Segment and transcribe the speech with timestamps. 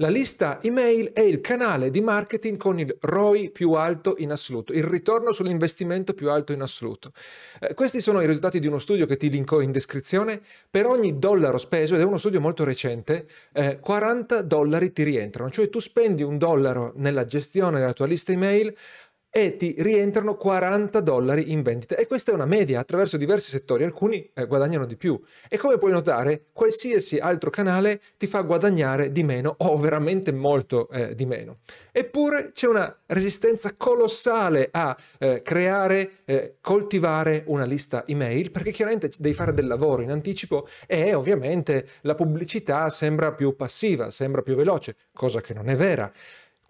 [0.00, 4.72] La lista email è il canale di marketing con il ROI più alto in assoluto,
[4.72, 7.12] il ritorno sull'investimento più alto in assoluto.
[7.60, 10.40] Eh, questi sono i risultati di uno studio che ti linko in descrizione.
[10.70, 15.50] Per ogni dollaro speso, ed è uno studio molto recente, eh, 40 dollari ti rientrano,
[15.50, 18.74] cioè tu spendi un dollaro nella gestione della tua lista email,
[19.30, 21.96] e ti rientrano 40 dollari in vendita.
[21.96, 25.18] E questa è una media attraverso diversi settori, alcuni eh, guadagnano di più.
[25.48, 30.88] E come puoi notare, qualsiasi altro canale ti fa guadagnare di meno o veramente molto
[30.88, 31.58] eh, di meno.
[31.92, 39.10] Eppure c'è una resistenza colossale a eh, creare, eh, coltivare una lista email, perché chiaramente
[39.16, 44.54] devi fare del lavoro in anticipo e ovviamente la pubblicità sembra più passiva, sembra più
[44.54, 46.12] veloce, cosa che non è vera.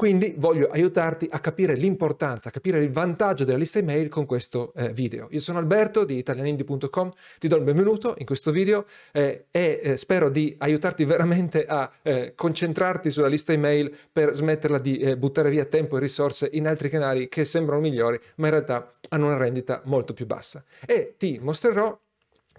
[0.00, 4.72] Quindi voglio aiutarti a capire l'importanza, a capire il vantaggio della lista email con questo
[4.74, 5.28] eh, video.
[5.32, 9.96] Io sono Alberto di italianindi.com, ti do il benvenuto in questo video eh, e eh,
[9.98, 15.50] spero di aiutarti veramente a eh, concentrarti sulla lista email per smetterla di eh, buttare
[15.50, 19.36] via tempo e risorse in altri canali che sembrano migliori ma in realtà hanno una
[19.36, 20.64] rendita molto più bassa.
[20.86, 21.94] E ti mostrerò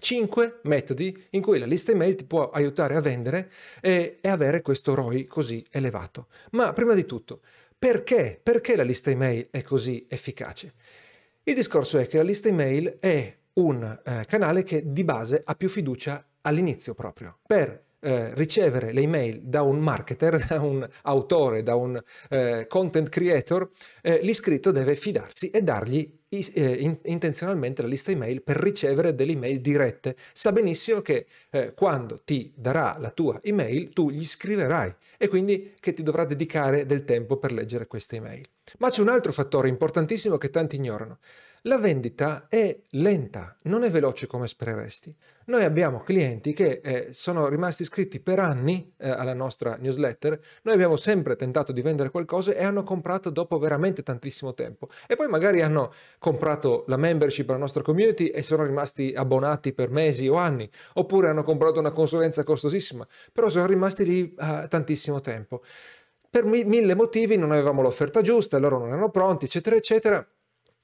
[0.02, 4.62] 5 metodi in cui la lista email ti può aiutare a vendere e, e, avere
[4.64, 6.28] questo ROI così elevato.
[6.52, 7.42] Ma prima di tutto,
[7.78, 8.40] perché?
[8.42, 10.74] Perché la lista email è così efficace?
[11.44, 15.56] Il discorso è che la lista email è un eh, canale che di base ha
[15.56, 17.38] più fiducia all'inizio proprio.
[17.46, 23.10] Per eh, ricevere le email da un marketer, da un autore, da un eh, content
[23.10, 23.70] creator,
[24.02, 29.34] eh, l'iscritto deve fidarsi e dargli eh, in, intenzionalmente la lista email per ricevere delle
[29.34, 30.16] email dirette.
[30.34, 35.74] Sa benissimo che eh, quando ti darà la tua email tu gli scriverai e quindi
[35.80, 38.46] che ti dovrà dedicare del tempo per leggere queste email.
[38.80, 41.19] Ma c'è un altro fattore importantissimo che tanti ignorano.
[41.66, 45.16] La vendita è lenta, non è veloce come spereresti.
[45.45, 50.73] Noi abbiamo clienti che eh, sono rimasti iscritti per anni eh, alla nostra newsletter, noi
[50.73, 55.27] abbiamo sempre tentato di vendere qualcosa e hanno comprato dopo veramente tantissimo tempo e poi
[55.27, 60.36] magari hanno comprato la membership alla nostra community e sono rimasti abbonati per mesi o
[60.36, 65.61] anni, oppure hanno comprato una consulenza costosissima, però sono rimasti lì uh, tantissimo tempo.
[66.31, 70.25] Per mi- mille motivi non avevamo l'offerta giusta, loro non erano pronti, eccetera, eccetera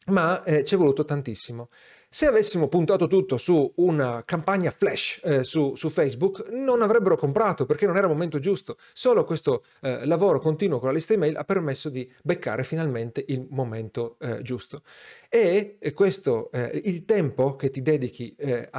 [0.08, 1.70] ma eh, ci è voluto tantissimo.
[2.10, 7.66] Se avessimo puntato tutto su una campagna flash eh, su, su, Facebook, non avrebbero comprato
[7.66, 8.78] perché non era il momento giusto.
[8.94, 13.46] Solo questo eh, lavoro continuo con la lista email ha permesso di beccare finalmente il
[13.50, 14.84] momento eh, giusto.
[15.28, 18.70] E questo, eh, il tempo che ti dedichi eh,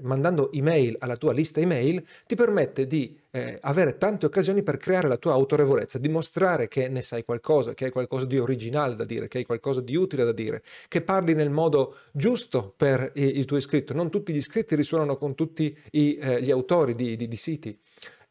[0.00, 5.08] mandando email alla tua lista email ti permette di eh, avere tante occasioni per creare
[5.08, 9.28] la tua autorevolezza, dimostrare che ne sai qualcosa, che hai qualcosa di originale da dire,
[9.28, 13.56] che hai qualcosa di utile da dire, che parli nel modo giusto per il tuo
[13.56, 13.94] iscritto.
[13.94, 17.78] Non tutti gli iscritti risuonano con tutti i, eh, gli autori di, di, di siti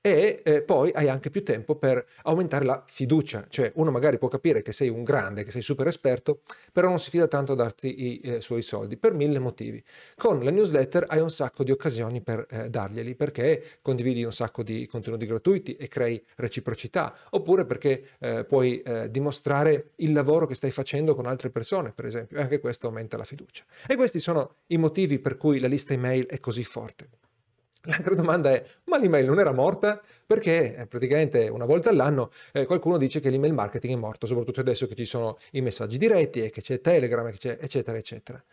[0.08, 4.30] e eh, poi hai anche più tempo per aumentare la fiducia, cioè uno magari può
[4.30, 7.56] capire che sei un grande, che sei super esperto, però non si fida tanto a
[7.56, 9.84] darti i eh, suoi soldi per mille motivi.
[10.16, 14.64] Con la newsletter hai un sacco di occasioni per eh, darglieli perché condividi un sacco
[14.64, 20.56] di contenuti gratuiti e crei reciprocità, oppure perché eh, puoi eh, dimostrare il lavoro che
[20.56, 23.66] stai facendo con altre persone, per esempio, e anche questo aumenta la fiducia.
[23.86, 27.27] E questi sono i motivi per cui la lista email è così forte.
[27.88, 30.02] L'altra domanda è, ma l'email non era morta?
[30.26, 34.60] Perché eh, praticamente una volta all'anno eh, qualcuno dice che l'email marketing è morto, soprattutto
[34.60, 38.44] adesso che ci sono i messaggi diretti e che c'è Telegram, che c'è, eccetera, eccetera.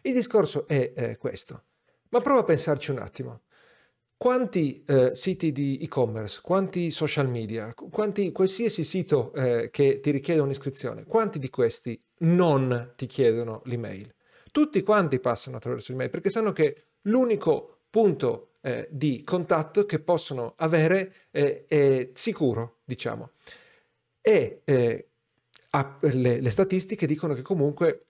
[0.00, 1.64] Il discorso è eh, questo.
[2.10, 3.42] Ma prova a pensarci un attimo.
[4.16, 10.40] Quanti eh, siti di e-commerce, quanti social media, quanti, qualsiasi sito eh, che ti richiede
[10.40, 14.12] un'iscrizione, quanti di questi non ti chiedono l'email?
[14.50, 20.54] Tutti quanti passano attraverso l'email perché sanno che l'unico punto eh, di contatto che possono
[20.56, 23.30] avere eh, sicuro, diciamo.
[24.20, 25.08] E eh,
[26.00, 28.08] le, le statistiche dicono che comunque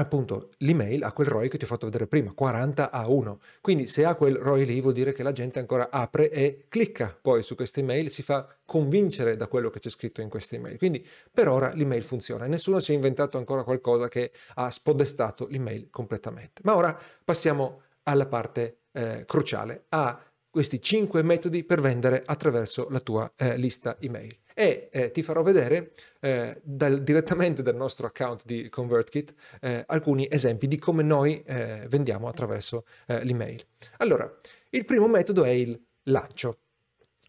[0.00, 3.40] appunto l'email ha quel ROI che ti ho fatto vedere prima, 40 a 1.
[3.60, 7.16] Quindi se ha quel ROI lì vuol dire che la gente ancora apre e clicca
[7.20, 10.78] poi su queste email, si fa convincere da quello che c'è scritto in queste email.
[10.78, 15.46] Quindi per ora l'email funziona e nessuno si è inventato ancora qualcosa che ha spodestato
[15.48, 16.62] l'email completamente.
[16.64, 23.00] Ma ora passiamo alla parte eh, cruciale, ha questi 5 metodi per vendere attraverso la
[23.00, 24.36] tua eh, lista email.
[24.54, 30.26] E eh, ti farò vedere eh, dal, direttamente dal nostro account di ConvertKit eh, alcuni
[30.28, 33.64] esempi di come noi eh, vendiamo attraverso l'email.
[33.98, 34.30] Allora,
[34.70, 36.58] il primo metodo è il lancio.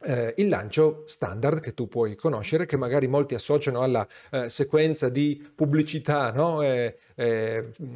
[0.02, 5.10] Eh, il lancio standard che tu puoi conoscere, che magari molti associano alla eh, sequenza
[5.10, 6.62] di pubblicità no?
[6.62, 6.96] eh,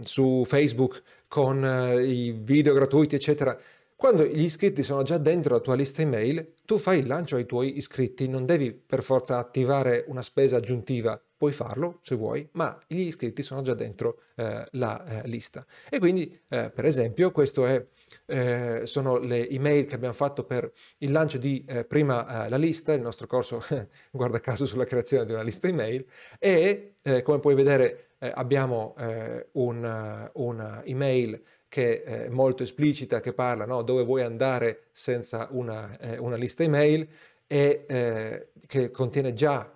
[0.01, 1.63] su Facebook con
[2.03, 3.57] i video gratuiti, eccetera.
[4.03, 7.45] Quando gli iscritti sono già dentro la tua lista email, tu fai il lancio ai
[7.45, 12.77] tuoi iscritti, non devi per forza attivare una spesa aggiuntiva, puoi farlo se vuoi, ma
[12.85, 15.65] gli iscritti sono già dentro eh, la eh, lista.
[15.89, 17.91] E quindi, eh, per esempio, queste
[18.25, 22.57] eh, sono le email che abbiamo fatto per il lancio di eh, prima eh, la
[22.57, 23.63] lista, il nostro corso
[24.11, 26.05] guarda caso sulla creazione di una lista email,
[26.39, 28.95] e come puoi vedere abbiamo
[29.53, 31.41] un, una email
[31.73, 36.61] che è molto esplicita, che parla no, dove vuoi andare senza una, eh, una lista
[36.61, 37.07] email
[37.47, 39.75] e eh, che contiene già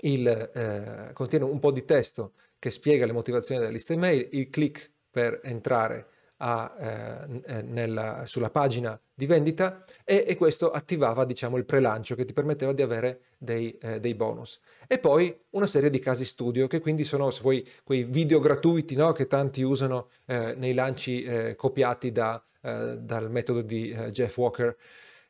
[0.00, 4.50] il, eh, contiene un po' di testo che spiega le motivazioni della lista email, il
[4.50, 6.08] click per entrare
[6.38, 12.14] a, eh, eh, nella, sulla pagina di vendita e, e, questo attivava diciamo il pre-lancio
[12.14, 14.60] che ti permetteva di avere dei, eh, dei, bonus.
[14.86, 18.96] E poi una serie di casi studio che quindi sono se vuoi, quei video gratuiti
[18.96, 24.36] no, che tanti usano eh, nei lanci eh, copiati da, eh, dal metodo di Jeff
[24.36, 24.76] Walker.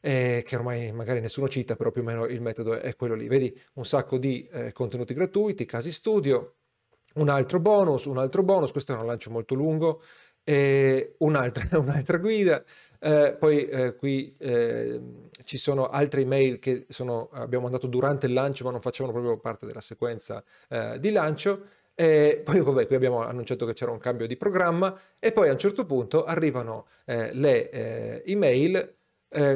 [0.00, 3.26] che ormai magari nessuno cita, però più o meno il metodo è quello lì.
[3.26, 6.56] Vedi un sacco di contenuti gratuiti, casi studio,
[7.14, 10.02] un altro bonus, un altro bonus, questo è un lancio molto lungo,
[10.44, 12.62] e un'altra, un'altra guida.
[13.00, 15.00] Eh, poi eh, qui eh,
[15.44, 19.38] ci sono altre email che sono, abbiamo mandato durante il lancio ma non facevano proprio
[19.38, 21.82] parte della sequenza eh, di lancio.
[21.96, 25.52] E poi vabbè, qui abbiamo annunciato che c'era un cambio di programma e poi a
[25.52, 28.96] un certo punto arrivano eh, le eh, email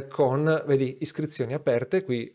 [0.08, 2.32] con, vedi, iscrizioni aperte, qui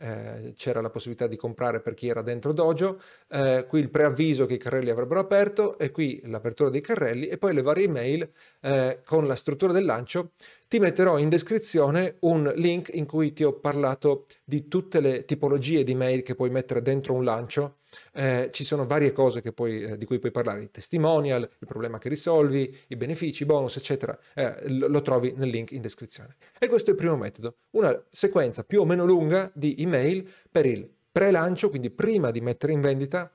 [0.00, 4.46] eh, c'era la possibilità di comprare per chi era dentro Dojo, eh, qui il preavviso
[4.46, 8.28] che i carrelli avrebbero aperto e qui l'apertura dei carrelli e poi le varie email
[8.60, 10.32] eh, con la struttura del lancio
[10.68, 15.84] ti metterò in descrizione un link in cui ti ho parlato di tutte le tipologie
[15.84, 17.76] di mail che puoi mettere dentro un lancio.
[18.12, 21.98] Eh, ci sono varie cose puoi, eh, di cui puoi parlare, i testimonial, il problema
[21.98, 24.18] che risolvi, i benefici, i bonus, eccetera.
[24.34, 26.36] Eh, lo, lo trovi nel link in descrizione.
[26.58, 30.66] E questo è il primo metodo, una sequenza più o meno lunga di email per
[30.66, 33.30] il pre-lancio, quindi prima di mettere in vendita,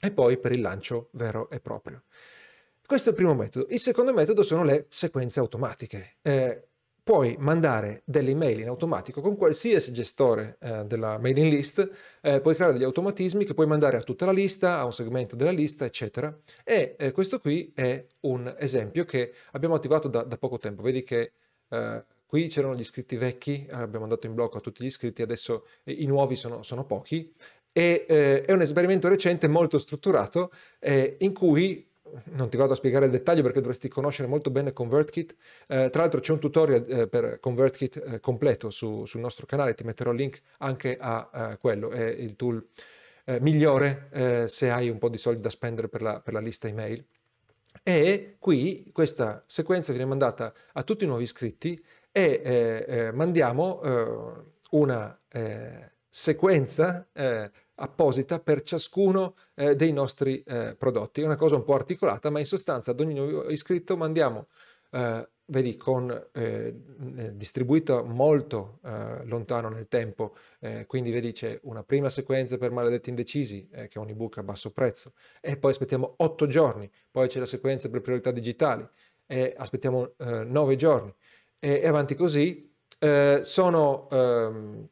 [0.00, 2.02] e poi per il lancio vero e proprio.
[2.86, 3.66] Questo è il primo metodo.
[3.70, 6.16] Il secondo metodo sono le sequenze automatiche.
[6.20, 6.68] Eh,
[7.04, 11.88] puoi mandare delle email in automatico con qualsiasi gestore eh, della mailing list,
[12.22, 15.36] eh, puoi creare degli automatismi che puoi mandare a tutta la lista, a un segmento
[15.36, 16.34] della lista, eccetera.
[16.64, 20.80] E eh, questo qui è un esempio che abbiamo attivato da, da poco tempo.
[20.80, 21.32] Vedi che
[21.68, 25.66] eh, qui c'erano gli iscritti vecchi, abbiamo dato in blocco a tutti gli iscritti, adesso
[25.84, 27.34] eh, i nuovi sono, sono pochi.
[27.70, 30.50] E, eh, è un esperimento recente molto strutturato
[31.18, 31.92] in cui
[32.24, 35.36] non ti vado a spiegare il dettaglio perché dovresti conoscere molto bene ConvertKit.
[35.66, 39.74] Eh, tra l'altro c'è un tutorial eh, per ConvertKit eh, completo su, sul nostro canale,
[39.74, 42.64] ti metterò il link anche a, a quello, è il tool
[43.24, 46.40] eh, migliore eh, se hai un po' di soldi da spendere per la, per la
[46.40, 47.04] lista email.
[47.82, 53.80] E qui questa sequenza viene mandata a tutti i nuovi iscritti e eh, mandiamo
[54.70, 55.20] una
[56.08, 57.08] sequenza
[57.76, 61.22] apposita per ciascuno eh, dei nostri eh, prodotti.
[61.22, 64.46] È una cosa un po' articolata, ma in sostanza ad ogni nuovo iscritto mandiamo,
[64.90, 66.74] eh, vedi, con, eh,
[67.32, 73.10] distribuito molto eh, lontano nel tempo, eh, quindi vedi c'è una prima sequenza per maledetti
[73.10, 77.40] indecisi, che è un ebook a basso prezzo, e poi aspettiamo otto giorni, poi c'è
[77.40, 78.86] la sequenza per priorità digitali,
[79.26, 81.12] e aspettiamo nove giorni,
[81.58, 82.72] e, e, avanti così.
[83.42, 84.88] sono ehm,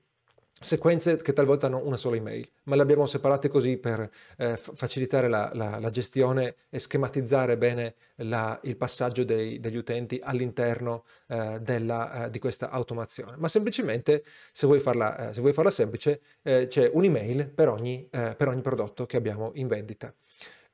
[0.63, 5.29] sequenze che talvolta hanno una sola email, ma le abbiamo separate così per eh, facilitare
[5.29, 11.61] la, la, la, gestione e schematizzare bene la, il passaggio dei, degli utenti all'interno eh,
[11.65, 13.37] eh, di questa automazione.
[13.37, 18.09] Ma semplicemente, se vuoi farla, eh, se vuoi farla semplice, eh, c'è un'email per ogni,
[18.11, 20.13] eh, per ogni prodotto che abbiamo in vendita.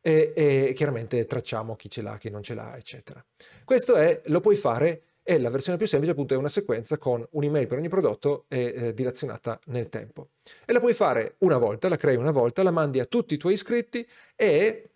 [0.00, 3.24] E, e, chiaramente tracciamo chi ce l'ha, chi non ce l'ha, eccetera.
[3.64, 7.23] Questo è, lo puoi fare e la versione più semplice appunto è una sequenza con
[7.32, 10.30] un'email per ogni prodotto e eh, dilazionata nel tempo.
[10.64, 13.37] E la puoi fare una volta, la crei una volta, la mandi a tutti i
[13.37, 14.88] tuoi iscritti e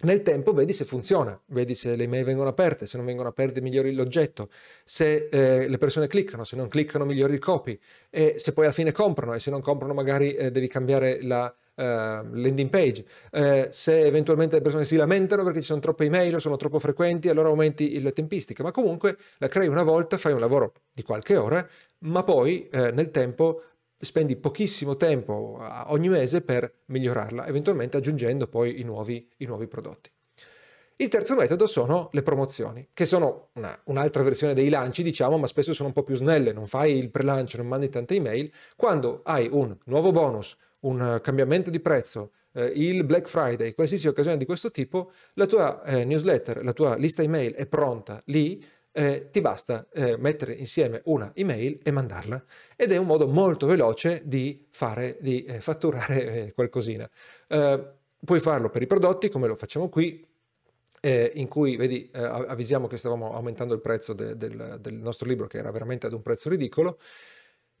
[0.00, 3.60] nel tempo vedi se funziona, vedi se le email vengono aperte, se non vengono aperte
[3.60, 4.48] migliori l'oggetto,
[4.82, 7.78] se eh, le persone cliccano, se non cliccano migliori il copy
[8.08, 11.54] e se poi alla fine comprano e se non comprano magari eh, devi cambiare la,
[11.76, 13.04] landing page.
[13.32, 16.78] Uh, se eventualmente le persone si lamentano perché ci sono troppe email o sono troppo
[16.78, 21.02] frequenti, allora aumenti la tempistica, ma comunque la crei una volta, fai un lavoro di
[21.02, 21.66] qualche ora,
[22.00, 23.62] ma poi uh, nel tempo
[23.98, 30.10] spendi pochissimo tempo ogni mese per migliorarla, eventualmente aggiungendo poi i nuovi, i nuovi prodotti.
[30.98, 35.46] Il terzo metodo sono le promozioni, che sono una, un'altra versione dei lanci, diciamo, ma
[35.46, 38.50] spesso sono un po' più snelle, non fai il pre-lancio, non mandi tante email.
[38.76, 40.56] Quando hai un nuovo bonus,
[40.86, 45.82] un cambiamento di prezzo, eh, il Black Friday, qualsiasi occasione di questo tipo, la tua
[45.84, 48.64] eh, newsletter, la tua lista email è pronta lì
[48.96, 52.42] eh, ti basta eh, mettere insieme una email e mandarla
[52.76, 57.08] ed è un modo molto veloce di fare, di eh, fatturare eh, qualcosina.
[57.46, 57.92] Eh,
[58.24, 60.26] puoi farlo per i prodotti come lo facciamo qui,
[61.02, 65.46] eh, in cui vedi, avvisiamo che stavamo aumentando il prezzo de, del, del nostro libro
[65.46, 66.98] che era veramente ad un prezzo ridicolo,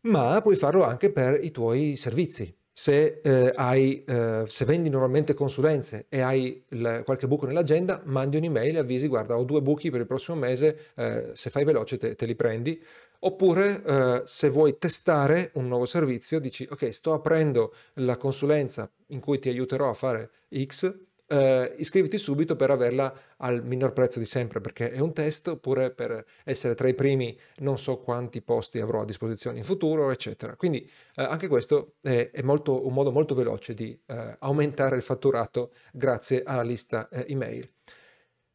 [0.02, 5.32] ma puoi farlo anche per i tuoi servizi se, eh, hai, eh, se vendi normalmente
[5.32, 9.88] consulenze e hai il, qualche buco nell'agenda, mandi un'email e avvisi, guarda, ho due buchi
[9.88, 12.78] per il prossimo mese, eh, se fai veloce te, te li prendi.
[13.20, 19.20] Oppure eh, se vuoi testare un nuovo servizio, dici, ok, sto aprendo la consulenza in
[19.20, 20.94] cui ti aiuterò a fare X,
[21.28, 25.90] eh, iscriviti subito per averla al minor prezzo di sempre perché è un test oppure
[25.90, 30.56] per essere tra i primi non so quanti posti avrò a disposizione in futuro eccetera.
[30.56, 35.02] Quindi eh, anche questo è, è molto, un modo molto veloce di eh, aumentare il
[35.02, 37.68] fatturato grazie alla lista eh, email.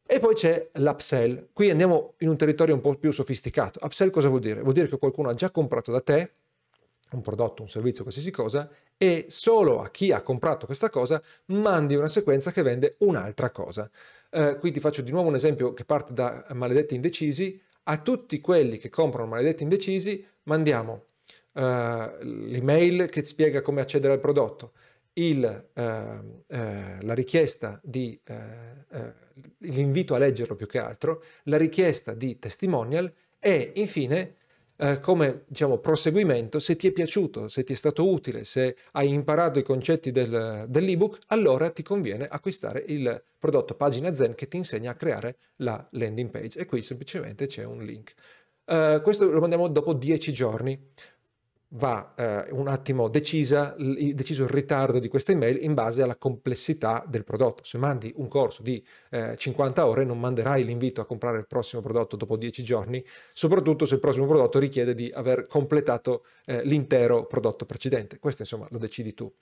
[0.04, 1.48] E poi c'è l'upsell.
[1.52, 3.78] Qui andiamo in un territorio un po' più sofisticato.
[3.82, 4.60] Upsell cosa vuol dire?
[4.60, 6.32] vuol dire che qualcuno ha già comprato da te
[7.16, 11.94] un prodotto, un servizio, qualsiasi cosa, e solo a chi ha comprato questa cosa mandi
[11.94, 13.90] una sequenza che vende un'altra cosa.
[14.30, 17.60] Eh, qui ti faccio di nuovo un esempio che parte da maledetti indecisi.
[17.84, 21.06] A tutti quelli che comprano maledetti indecisi mandiamo
[21.54, 24.72] eh, l'email che spiega come accedere al prodotto,
[25.14, 25.82] il, eh,
[26.46, 28.34] eh la richiesta di, eh,
[28.90, 29.12] eh,
[29.58, 34.36] l'invito a leggerlo più che altro, la richiesta di testimonial e infine
[34.76, 39.12] eh, come diciamo, proseguimento, se ti è piaciuto, se ti è stato utile, se hai
[39.12, 44.56] imparato i concetti del, dell'ebook, allora ti conviene acquistare il prodotto Pagina Zen che ti
[44.56, 46.58] insegna a creare la landing page.
[46.58, 48.14] E qui semplicemente c'è un link.
[48.64, 50.90] Uh, questo lo mandiamo dopo 10 giorni
[51.74, 57.04] va eh, un attimo decisa, deciso il ritardo di questa email in base alla complessità
[57.06, 57.64] del prodotto.
[57.64, 61.80] Se mandi un corso di eh, 50 ore non manderai l'invito a comprare il prossimo
[61.80, 67.26] prodotto dopo 10 giorni, soprattutto se il prossimo prodotto richiede di aver completato eh, l'intero
[67.26, 68.18] prodotto precedente.
[68.18, 69.32] Questo insomma lo decidi tu.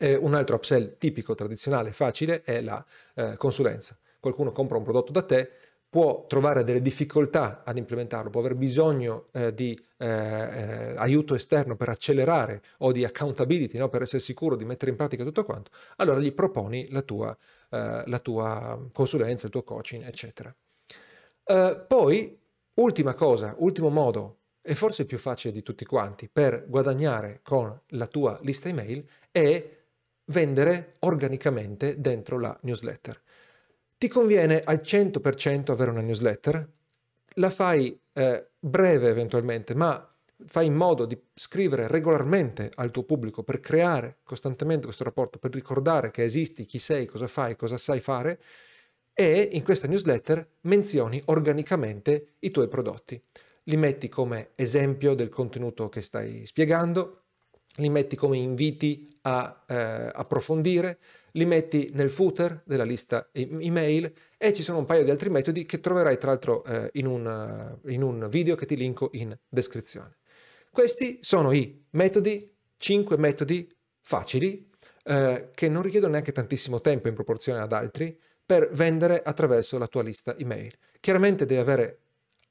[0.00, 2.84] un altro upsell tipico, tradizionale, facile è la
[3.14, 3.98] eh, consulenza.
[4.20, 5.50] Qualcuno compra un prodotto da te,
[5.90, 11.76] può trovare delle difficoltà ad implementarlo, può aver bisogno eh, di eh, eh, aiuto esterno
[11.76, 13.88] per accelerare o di accountability, no?
[13.88, 17.36] per essere sicuro di mettere in pratica tutto quanto, allora gli proponi la tua,
[17.70, 20.54] eh, la tua consulenza, il tuo coaching, eccetera.
[21.44, 22.38] Eh, poi,
[22.74, 27.80] ultima cosa, ultimo modo, e forse il più facile di tutti quanti, per guadagnare con
[27.88, 29.76] la tua lista email è
[30.26, 33.18] vendere organicamente dentro la newsletter.
[33.98, 36.70] Ti conviene al 100% avere una newsletter?
[37.34, 40.08] La fai eh, breve eventualmente, ma
[40.46, 45.52] fai in modo di scrivere regolarmente al tuo pubblico per creare costantemente questo rapporto, per
[45.52, 48.40] ricordare che esisti, chi sei, cosa fai, cosa sai fare
[49.12, 53.20] e in questa newsletter menzioni organicamente i tuoi prodotti.
[53.64, 57.24] Li metti come esempio del contenuto che stai spiegando,
[57.78, 59.74] li metti come inviti a eh,
[60.14, 61.00] approfondire,
[61.32, 65.66] li metti nel footer della lista email e ci sono un paio di altri metodi
[65.66, 70.18] che troverai tra l'altro eh, in, un, in un video che ti linko in descrizione.
[70.70, 73.68] Questi sono i metodi, 5 metodi
[74.00, 74.70] facili
[75.04, 79.86] eh, che non richiedono neanche tantissimo tempo in proporzione ad altri per vendere attraverso la
[79.86, 80.72] tua lista email.
[81.00, 82.00] Chiaramente devi avere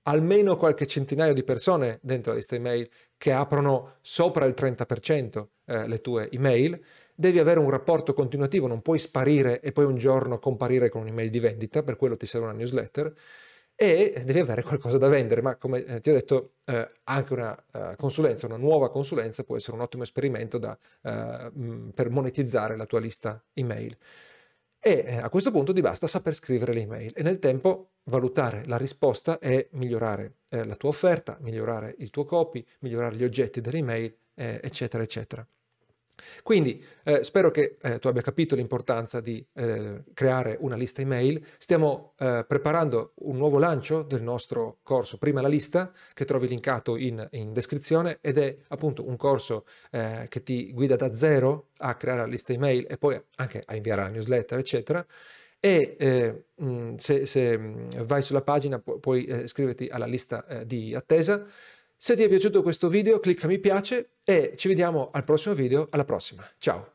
[0.03, 5.88] almeno qualche centinaio di persone dentro la lista email che aprono sopra il 30% eh,
[5.88, 6.79] le tue email,
[7.19, 11.31] devi avere un rapporto continuativo, non puoi sparire e poi un giorno comparire con un'email
[11.31, 13.12] di vendita, per quello ti serve una newsletter,
[13.75, 17.63] e devi avere qualcosa da vendere, ma come eh, ti ho detto, eh, anche una
[17.74, 22.86] uh, consulenza, una nuova consulenza può essere un ottimo esperimento da, uh, per monetizzare la
[22.86, 23.97] tua lista email.
[24.79, 28.63] E eh, a questo punto ti basta saper scrivere le email e nel tempo valutare
[28.65, 33.59] la risposta e migliorare eh, la tua offerta, migliorare il tuo copy, migliorare gli oggetti
[33.59, 35.47] delle email, eh, eccetera, eccetera.
[36.43, 41.43] Quindi eh, spero che eh, tu abbia capito l'importanza di eh, creare una lista email.
[41.57, 46.97] Stiamo eh, preparando un nuovo lancio del nostro corso Prima la lista, che trovi linkato
[46.97, 51.95] in, in descrizione ed è appunto un corso eh, che ti guida da zero a
[51.95, 55.05] creare la lista email e poi anche a inviare la newsletter, eccetera.
[55.59, 57.57] E eh, mh, se, se,
[58.05, 61.45] vai sulla pagina pu- puoi iscriverti alla lista di attesa.
[61.99, 65.87] Se ti è piaciuto questo video clicca mi piace e ci vediamo al prossimo video,
[65.89, 66.93] alla prossima, ciao!